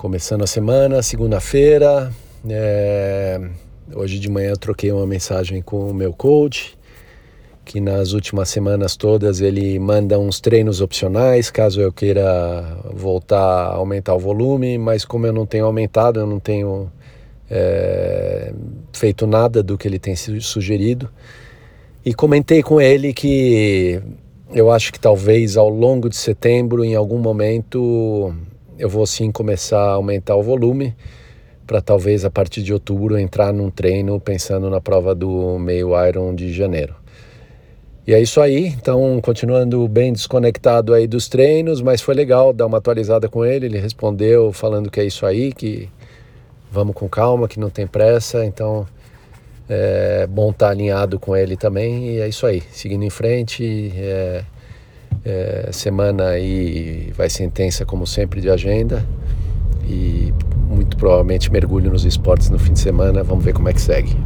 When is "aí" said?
38.40-38.66, 40.94-41.06, 45.26-45.52, 52.46-52.62, 56.28-57.12